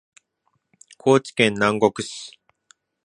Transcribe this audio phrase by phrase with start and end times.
[0.97, 2.39] 高知県南国市